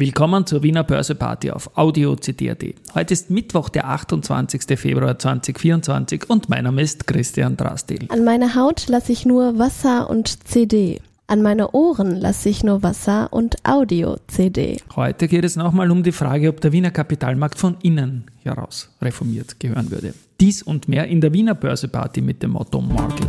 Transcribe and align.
Willkommen 0.00 0.46
zur 0.46 0.62
Wiener 0.62 0.82
Börseparty 0.82 1.50
auf 1.50 1.76
Audio 1.76 2.16
CD.at. 2.16 2.64
Heute 2.94 3.12
ist 3.12 3.28
Mittwoch, 3.28 3.68
der 3.68 3.86
28. 3.86 4.62
Februar 4.80 5.18
2024 5.18 6.30
und 6.30 6.48
mein 6.48 6.64
Name 6.64 6.80
ist 6.80 7.06
Christian 7.06 7.58
Drastil. 7.58 8.06
An 8.08 8.24
meiner 8.24 8.54
Haut 8.54 8.88
lasse 8.88 9.12
ich 9.12 9.26
nur 9.26 9.58
Wasser 9.58 10.08
und 10.08 10.48
CD. 10.48 11.02
An 11.26 11.42
meine 11.42 11.72
Ohren 11.72 12.16
lasse 12.16 12.48
ich 12.48 12.64
nur 12.64 12.82
Wasser 12.82 13.30
und 13.30 13.56
Audio-CD. 13.62 14.78
Heute 14.96 15.28
geht 15.28 15.44
es 15.44 15.56
nochmal 15.56 15.90
um 15.90 16.02
die 16.02 16.12
Frage, 16.12 16.48
ob 16.48 16.62
der 16.62 16.72
Wiener 16.72 16.92
Kapitalmarkt 16.92 17.58
von 17.58 17.76
innen 17.82 18.24
heraus 18.42 18.88
reformiert 19.02 19.60
gehören 19.60 19.90
würde. 19.90 20.14
Dies 20.40 20.62
und 20.62 20.88
mehr 20.88 21.08
in 21.08 21.20
der 21.20 21.34
Wiener 21.34 21.54
Börseparty 21.54 22.22
mit 22.22 22.42
dem 22.42 22.52
Motto 22.52 22.80
Market. 22.80 23.28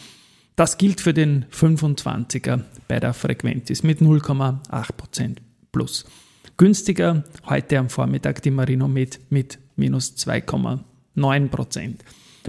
Das 0.55 0.77
gilt 0.77 1.01
für 1.01 1.13
den 1.13 1.45
25er 1.51 2.61
bei 2.87 2.99
der 3.01 3.13
Frequentis 3.13 3.83
mit 3.83 3.99
0,8% 3.99 5.37
Plus. 5.73 6.05
Günstiger 6.55 7.25
heute 7.49 7.77
am 7.77 7.89
Vormittag 7.89 8.41
die 8.41 8.51
Marino 8.51 8.87
mit, 8.87 9.19
mit 9.29 9.59
minus 9.75 10.15
2,9%. 10.15 11.95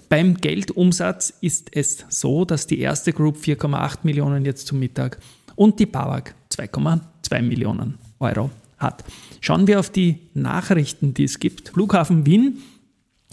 Beim 0.08 0.36
Geldumsatz 0.36 1.34
ist 1.40 1.74
es 1.74 2.04
so, 2.08 2.44
dass 2.44 2.68
die 2.68 2.78
erste 2.78 3.12
Group 3.12 3.38
4,8 3.38 3.98
Millionen 4.04 4.44
jetzt 4.44 4.68
zum 4.68 4.78
Mittag 4.78 5.18
und 5.56 5.80
die 5.80 5.86
BAWAG 5.86 6.34
2,2 6.52 7.42
Millionen 7.42 7.98
Euro 8.20 8.50
hat. 8.78 9.02
Schauen 9.40 9.66
wir 9.66 9.80
auf 9.80 9.90
die 9.90 10.20
Nachrichten, 10.34 11.12
die 11.12 11.24
es 11.24 11.40
gibt. 11.40 11.70
Flughafen 11.70 12.24
Wien 12.24 12.62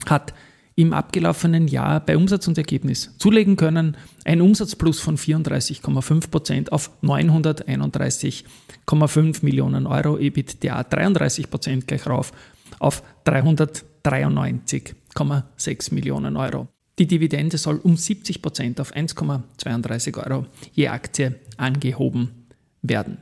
hat 0.07 0.33
im 0.75 0.93
abgelaufenen 0.93 1.67
Jahr 1.67 1.99
bei 1.99 2.15
Umsatz 2.17 2.47
und 2.47 2.57
Ergebnis 2.57 3.15
zulegen 3.17 3.55
können. 3.55 3.95
Ein 4.25 4.41
Umsatzplus 4.41 4.99
von 4.99 5.17
34,5% 5.17 6.69
auf 6.69 6.89
931,5 7.03 9.45
Millionen 9.45 9.85
Euro, 9.87 10.17
EBITDA 10.17 10.81
33% 10.81 11.85
gleich 11.85 12.07
rauf 12.07 12.33
auf 12.79 13.03
393,6 13.25 15.93
Millionen 15.93 16.37
Euro. 16.37 16.69
Die 16.99 17.07
Dividende 17.07 17.57
soll 17.57 17.77
um 17.77 17.95
70% 17.95 18.79
auf 18.79 18.95
1,32 18.95 20.23
Euro 20.23 20.45
je 20.73 20.89
Aktie 20.89 21.39
angehoben 21.57 22.45
werden. 22.81 23.17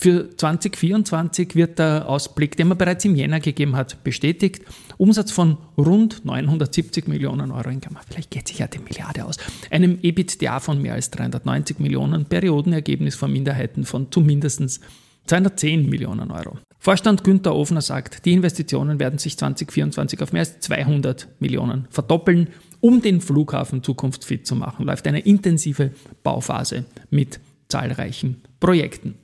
Für 0.00 0.30
2024 0.36 1.56
wird 1.56 1.80
der 1.80 2.08
Ausblick, 2.08 2.56
den 2.56 2.68
man 2.68 2.78
bereits 2.78 3.04
im 3.04 3.16
Jänner 3.16 3.40
gegeben 3.40 3.74
hat, 3.74 4.04
bestätigt. 4.04 4.62
Umsatz 4.96 5.32
von 5.32 5.58
rund 5.76 6.24
970 6.24 7.08
Millionen 7.08 7.50
Euro 7.50 7.68
in 7.68 7.80
Kammer. 7.80 8.00
Vielleicht 8.08 8.30
geht 8.30 8.46
sich 8.46 8.60
ja 8.60 8.68
die 8.68 8.78
Milliarde 8.78 9.24
aus. 9.24 9.38
Einem 9.70 9.98
EBITDA 10.00 10.60
von 10.60 10.80
mehr 10.80 10.94
als 10.94 11.10
390 11.10 11.80
Millionen, 11.80 12.26
Periodenergebnis 12.26 13.16
von 13.16 13.32
Minderheiten 13.32 13.84
von 13.84 14.12
zumindest 14.12 14.80
210 15.26 15.88
Millionen 15.88 16.30
Euro. 16.30 16.58
Vorstand 16.78 17.24
Günther 17.24 17.56
Ofner 17.56 17.82
sagt, 17.82 18.24
die 18.24 18.34
Investitionen 18.34 19.00
werden 19.00 19.18
sich 19.18 19.36
2024 19.36 20.22
auf 20.22 20.32
mehr 20.32 20.40
als 20.40 20.60
200 20.60 21.26
Millionen 21.40 21.88
verdoppeln. 21.90 22.50
Um 22.78 23.02
den 23.02 23.20
Flughafen 23.20 23.82
zukunftsfit 23.82 24.46
zu 24.46 24.54
machen, 24.54 24.86
läuft 24.86 25.08
eine 25.08 25.18
intensive 25.18 25.90
Bauphase 26.22 26.84
mit 27.10 27.40
zahlreichen 27.68 28.42
Projekten. 28.60 29.16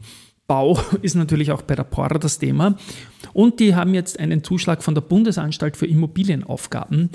Bau 0.47 0.79
ist 1.03 1.15
natürlich 1.15 1.53
auch 1.53 1.63
bei 1.63 1.75
der 1.75 1.85
POR 1.85 2.09
das 2.09 2.39
Thema. 2.39 2.77
Und 3.33 3.61
die 3.61 3.75
haben 3.75 3.95
jetzt 3.95 4.19
einen 4.19 4.45
Zuschlag 4.45 4.83
von 4.83 4.95
der 4.95 5.03
Bundesanstalt 5.03 5.77
für 5.77 5.87
Immobilienaufgaben 5.87 7.11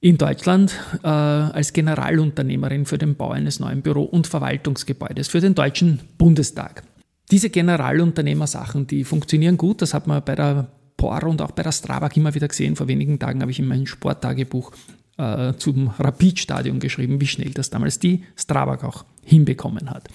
in 0.00 0.16
Deutschland 0.16 0.78
äh, 1.02 1.08
als 1.08 1.72
Generalunternehmerin 1.72 2.86
für 2.86 2.98
den 2.98 3.16
Bau 3.16 3.30
eines 3.30 3.58
neuen 3.60 3.82
Büro- 3.82 4.04
und 4.04 4.26
Verwaltungsgebäudes 4.26 5.28
für 5.28 5.40
den 5.40 5.54
Deutschen 5.54 6.00
Bundestag. 6.18 6.84
Diese 7.30 7.50
Generalunternehmersachen, 7.50 8.86
die 8.86 9.04
funktionieren 9.04 9.58
gut. 9.58 9.82
Das 9.82 9.94
hat 9.94 10.06
man 10.06 10.24
bei 10.24 10.34
der 10.34 10.68
POR 10.96 11.24
und 11.24 11.42
auch 11.42 11.50
bei 11.50 11.62
der 11.62 11.72
Strabag 11.72 12.16
immer 12.16 12.34
wieder 12.34 12.48
gesehen. 12.48 12.76
Vor 12.76 12.88
wenigen 12.88 13.18
Tagen 13.18 13.40
habe 13.40 13.50
ich 13.50 13.58
in 13.58 13.66
meinem 13.66 13.86
Sporttagebuch 13.86 14.72
äh, 15.18 15.54
zum 15.54 15.88
Rapid-Stadion 15.98 16.80
geschrieben, 16.80 17.20
wie 17.20 17.26
schnell 17.26 17.50
das 17.50 17.70
damals 17.70 17.98
die 17.98 18.24
Strabag 18.36 18.84
auch 18.84 19.04
hinbekommen 19.24 19.90
hat. 19.90 20.08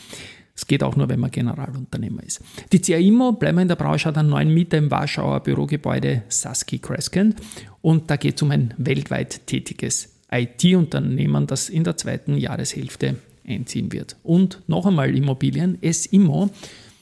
Es 0.55 0.67
geht 0.67 0.83
auch 0.83 0.95
nur, 0.95 1.09
wenn 1.09 1.19
man 1.19 1.31
Generalunternehmer 1.31 2.23
ist. 2.23 2.41
Die 2.71 2.79
CAIMO, 2.79 3.33
bleiben 3.33 3.57
wir 3.57 3.63
in 3.63 3.67
der 3.67 3.75
Branche, 3.75 4.09
hat 4.09 4.17
einen 4.17 4.29
neuen 4.29 4.53
Mieter 4.53 4.77
im 4.77 4.91
Warschauer 4.91 5.39
Bürogebäude 5.39 6.23
Saski 6.27 6.77
Crescent 6.77 7.35
und 7.81 8.09
da 8.09 8.17
geht 8.17 8.35
es 8.35 8.41
um 8.43 8.51
ein 8.51 8.73
weltweit 8.77 9.47
tätiges 9.47 10.13
IT-Unternehmen, 10.31 11.47
das 11.47 11.69
in 11.69 11.83
der 11.83 11.97
zweiten 11.97 12.37
Jahreshälfte 12.37 13.15
einziehen 13.47 13.91
wird. 13.91 14.15
Und 14.23 14.61
noch 14.67 14.85
einmal 14.85 15.15
Immobilien. 15.15 15.77
S-Immo 15.81 16.49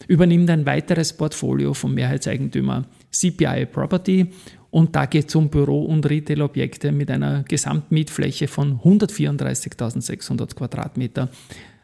übernimmt 0.08 0.50
ein 0.50 0.66
weiteres 0.66 1.14
Portfolio 1.14 1.74
vom 1.74 1.94
Mehrheitseigentümer 1.94 2.86
CPI 3.12 3.66
Property 3.66 4.28
und 4.70 4.96
da 4.96 5.06
geht 5.06 5.28
es 5.28 5.36
um 5.36 5.50
Büro- 5.50 5.86
und 5.86 6.10
Retail-Objekte 6.10 6.92
mit 6.92 7.12
einer 7.12 7.44
Gesamtmietfläche 7.44 8.48
von 8.48 8.80
134.600 8.80 10.56
Quadratmeter. 10.56 11.30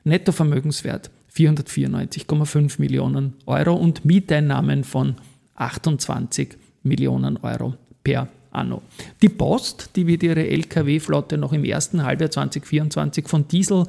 Nettovermögenswert 0.06 1.12
494,5 1.34 2.80
Millionen 2.80 3.34
Euro 3.46 3.74
und 3.74 4.06
Mieteinnahmen 4.06 4.84
von 4.84 5.16
28 5.56 6.58
Millionen 6.84 7.38
Euro 7.38 7.76
per 8.04 8.28
anno. 8.52 8.82
Die 9.22 9.30
Post, 9.30 9.92
die 9.96 10.08
wird 10.08 10.24
ihre 10.24 10.48
Lkw-Flotte 10.48 11.38
noch 11.38 11.54
im 11.54 11.64
ersten 11.64 12.04
Halbjahr 12.04 12.32
2024 12.32 13.28
von 13.28 13.48
Diesel 13.48 13.86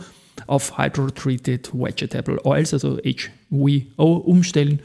auf 0.47 0.79
Hydrotreated 0.79 1.73
Vegetable 1.73 2.45
Oils, 2.45 2.73
also 2.73 2.99
HVO, 2.99 4.17
umstellen. 4.17 4.81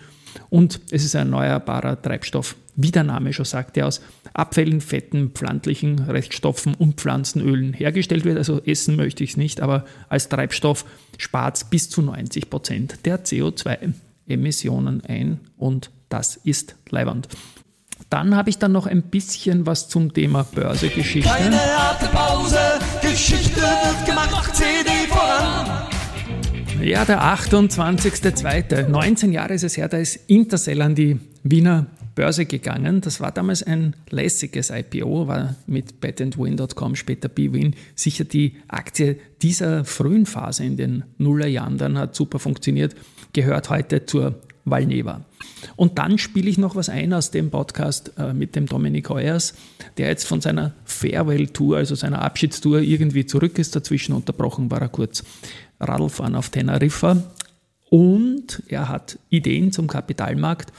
Und 0.50 0.80
es 0.92 1.04
ist 1.04 1.16
ein 1.16 1.28
erneuerbarer 1.28 2.02
Treibstoff, 2.02 2.56
wie 2.76 2.92
der 2.92 3.04
Name 3.04 3.34
schon 3.34 3.46
sagt, 3.46 3.76
der 3.76 3.88
aus 3.88 4.02
Abfällen, 4.34 4.82
Fetten, 4.82 5.32
pflanzlichen 5.32 6.00
Reststoffen 6.00 6.74
und 6.76 7.00
Pflanzenölen 7.00 7.74
hergestellt 7.74 8.26
wird. 8.26 8.38
Also 8.38 8.62
essen 8.64 8.96
möchte 8.96 9.24
ich 9.24 9.32
es 9.32 9.38
nicht, 9.38 9.62
aber 9.62 9.86
als 10.10 10.30
Treibstoff 10.30 10.86
spart 11.18 11.58
es 11.58 11.64
bis 11.66 11.90
zu 11.90 12.02
90 12.02 12.50
Prozent 12.50 13.06
der 13.06 13.24
CO2-Emissionen 13.24 15.04
ein 15.06 15.40
und 15.58 15.92
das 16.10 16.36
ist 16.36 16.76
leiwand. 16.90 17.28
Dann 18.10 18.36
habe 18.36 18.50
ich 18.50 18.60
dann 18.60 18.72
noch 18.72 18.86
ein 18.86 19.02
bisschen 19.02 19.66
was 19.66 19.90
zum 19.90 20.14
Thema 20.14 20.44
Börsegeschichte. 20.44 21.30
Keine 21.30 21.58
harte 21.58 22.06
Pause, 22.08 22.60
Geschichte 23.02 23.53
Ja, 26.84 27.06
der 27.06 27.22
28.02. 27.24 28.90
19 28.90 29.32
Jahre 29.32 29.54
ist 29.54 29.64
es 29.64 29.78
her, 29.78 29.88
da 29.88 29.98
ist 30.00 30.20
Intercell 30.28 30.82
an 30.82 30.96
die 30.96 31.18
Wiener 31.42 31.88
Börse 32.14 32.46
gegangen. 32.46 33.00
Das 33.00 33.22
war 33.22 33.32
damals 33.32 33.64
ein 33.64 33.96
lässiges 34.10 34.70
IPO, 34.70 35.30
war 35.30 35.56
mit 35.66 36.02
betandwin.com, 36.02 36.98
später 36.98 37.30
BWin, 37.30 37.74
sicher 37.96 38.26
die 38.26 38.58
Aktie 38.68 39.18
dieser 39.42 39.86
frühen 39.86 40.26
Phase 40.26 40.66
in 40.66 40.76
den 40.76 41.06
Nullerjahren. 41.18 41.78
Dann 41.78 41.98
hat 41.98 42.16
super 42.16 42.38
funktioniert, 42.38 42.96
gehört 43.32 43.70
heute 43.70 44.06
zur 44.06 44.42
Valneva. 44.66 45.24
Und 45.78 45.98
dann 45.98 46.18
spiele 46.18 46.50
ich 46.50 46.58
noch 46.58 46.76
was 46.76 46.90
ein 46.90 47.14
aus 47.14 47.32
dem 47.32 47.50
Podcast 47.50 48.12
äh, 48.18 48.34
mit 48.34 48.56
dem 48.56 48.66
Dominik 48.66 49.10
Heuers, 49.10 49.54
der 49.98 50.10
jetzt 50.10 50.26
von 50.26 50.42
seiner 50.42 50.74
Farewell-Tour, 50.86 51.78
also 51.78 51.96
seiner 51.96 52.22
Abschiedstour, 52.22 52.82
irgendwie 52.82 53.26
zurück 53.26 53.58
ist. 53.58 53.76
Dazwischen 53.76 54.14
unterbrochen 54.14 54.70
war 54.70 54.82
er 54.82 54.90
kurz 54.90 55.24
Radlfahren 55.84 56.36
auf 56.36 56.50
Teneriffa. 56.50 57.18
Und 57.90 58.64
er 58.68 58.90
hat 58.90 59.20
Ideen 59.30 59.72
zum 59.72 59.88
Kapitalmarkt. 59.88 60.74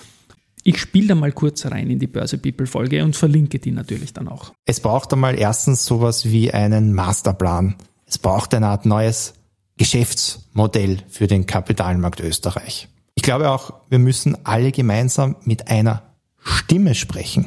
Ich 0.65 0.81
spiele 0.81 1.09
da 1.09 1.15
mal 1.15 1.31
kurz 1.31 1.67
rein 1.67 1.91
in 1.91 1.99
die 1.99 2.06
Börse 2.06 2.39
People 2.39 2.67
Folge 2.67 3.05
und 3.05 3.15
verlinke 3.15 3.59
die 3.59 3.71
natürlich 3.71 4.12
dann 4.15 4.29
auch. 4.29 4.53
Es 4.65 4.81
braucht 4.81 5.12
einmal 5.12 5.39
erstens 5.39 5.85
sowas 5.85 6.25
wie 6.25 6.53
einen 6.53 6.93
Masterplan. 6.95 7.77
Es 8.06 8.19
braucht 8.19 8.55
eine 8.55 8.69
Art 8.69 8.87
neues 8.87 9.35
Geschäftsmodell 9.77 10.99
für 11.09 11.27
den 11.27 11.47
Kapitalmarkt 11.47 12.21
Österreich. 12.21 12.89
Ich 13.15 13.23
glaube 13.23 13.51
auch, 13.51 13.75
wir 13.91 13.99
müssen 13.99 14.37
alle 14.45 14.73
gemeinsam 14.73 15.37
mit 15.45 15.69
einer 15.69 16.03
Stimme 16.39 16.95
sprechen, 16.95 17.47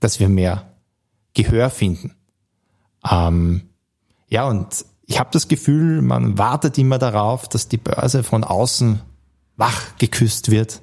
dass 0.00 0.20
wir 0.20 0.28
mehr 0.28 0.72
Gehör 1.34 1.70
finden. 1.70 2.14
Ähm, 3.08 3.62
ja, 4.28 4.48
und 4.48 4.84
ich 5.12 5.20
habe 5.20 5.30
das 5.32 5.48
Gefühl, 5.48 6.02
man 6.02 6.38
wartet 6.38 6.78
immer 6.78 6.98
darauf, 6.98 7.48
dass 7.48 7.68
die 7.68 7.76
Börse 7.76 8.22
von 8.22 8.44
außen 8.44 9.00
wach 9.56 9.96
geküsst 9.98 10.50
wird 10.50 10.82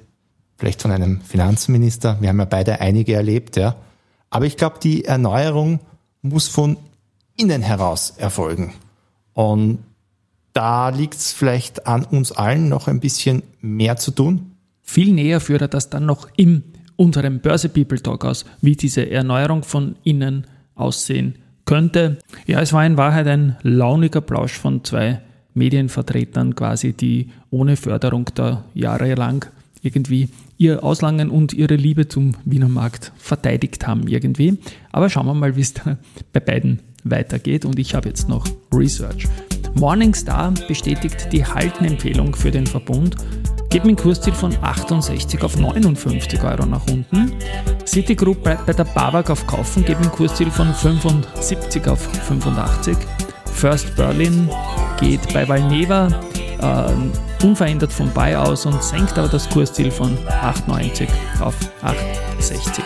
vielleicht 0.60 0.82
von 0.82 0.92
einem 0.92 1.22
Finanzminister. 1.22 2.18
Wir 2.20 2.28
haben 2.28 2.38
ja 2.38 2.44
beide 2.44 2.80
einige 2.80 3.14
erlebt, 3.14 3.56
ja. 3.56 3.76
Aber 4.28 4.44
ich 4.44 4.56
glaube, 4.58 4.76
die 4.80 5.06
Erneuerung 5.06 5.80
muss 6.22 6.48
von 6.48 6.76
innen 7.36 7.62
heraus 7.62 8.10
erfolgen. 8.18 8.74
Und 9.32 9.78
da 10.52 10.90
liegt 10.90 11.14
es 11.14 11.32
vielleicht 11.32 11.86
an 11.86 12.04
uns 12.04 12.30
allen 12.30 12.68
noch 12.68 12.88
ein 12.88 13.00
bisschen 13.00 13.42
mehr 13.60 13.96
zu 13.96 14.10
tun. 14.10 14.52
Viel 14.82 15.14
näher 15.14 15.40
führt 15.40 15.62
er 15.62 15.68
das 15.68 15.88
dann 15.88 16.04
noch 16.04 16.28
in 16.36 16.62
unserem 16.96 17.40
Börse 17.40 17.70
People 17.70 18.00
Talk 18.02 18.26
aus, 18.26 18.44
wie 18.60 18.76
diese 18.76 19.10
Erneuerung 19.10 19.62
von 19.62 19.96
innen 20.04 20.46
aussehen 20.74 21.36
könnte. 21.70 22.18
Ja, 22.48 22.60
es 22.60 22.72
war 22.72 22.84
in 22.84 22.96
Wahrheit 22.96 23.28
ein 23.28 23.56
launiger 23.62 24.20
Plausch 24.20 24.54
von 24.54 24.82
zwei 24.82 25.20
Medienvertretern 25.54 26.56
quasi, 26.56 26.94
die 26.94 27.30
ohne 27.50 27.76
Förderung 27.76 28.28
da 28.34 28.64
jahrelang 28.74 29.44
irgendwie 29.80 30.30
ihr 30.58 30.82
Auslangen 30.82 31.30
und 31.30 31.52
ihre 31.52 31.76
Liebe 31.76 32.08
zum 32.08 32.32
Wiener 32.44 32.68
Markt 32.68 33.12
verteidigt 33.18 33.86
haben 33.86 34.08
irgendwie. 34.08 34.58
Aber 34.90 35.08
schauen 35.10 35.26
wir 35.26 35.34
mal, 35.34 35.54
wie 35.54 35.60
es 35.60 35.74
da 35.74 35.96
bei 36.32 36.40
beiden 36.40 36.80
weitergeht. 37.04 37.64
Und 37.64 37.78
ich 37.78 37.94
habe 37.94 38.08
jetzt 38.08 38.28
noch 38.28 38.48
Research. 38.74 39.28
Morningstar 39.76 40.52
bestätigt 40.66 41.28
die 41.30 41.44
Haltenempfehlung 41.44 42.34
für 42.34 42.50
den 42.50 42.66
Verbund, 42.66 43.14
geht 43.70 43.84
mit 43.84 43.96
dem 43.96 44.02
Kursziel 44.02 44.34
von 44.34 44.52
68 44.60 45.40
auf 45.44 45.56
59 45.56 46.42
Euro 46.42 46.66
nach 46.66 46.84
unten. 46.90 47.30
Citigroup 47.90 48.44
bleibt 48.44 48.66
bei 48.66 48.72
der 48.72 48.84
BAWAG 48.84 49.30
auf 49.30 49.44
Kaufen, 49.48 49.80
mit 49.80 49.88
dem 49.88 50.12
Kursziel 50.12 50.48
von 50.48 50.72
75 50.72 51.88
auf 51.88 51.98
85. 52.28 52.96
First 53.52 53.96
Berlin 53.96 54.48
geht 55.00 55.20
bei 55.34 55.48
Valneva 55.48 56.06
äh, 56.60 57.44
unverändert 57.44 57.92
vom 57.92 58.08
Buy 58.10 58.36
aus 58.36 58.64
und 58.64 58.80
senkt 58.80 59.18
aber 59.18 59.26
das 59.26 59.50
Kursziel 59.50 59.90
von 59.90 60.16
8,90 60.28 61.08
auf 61.40 61.56
8,60. 61.82 62.80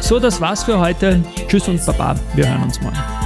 So, 0.00 0.18
das 0.18 0.40
war's 0.40 0.64
für 0.64 0.80
heute. 0.80 1.22
Tschüss 1.46 1.68
und 1.68 1.86
Baba. 1.86 2.16
Wir 2.34 2.48
hören 2.48 2.64
uns 2.64 2.80
morgen. 2.80 3.19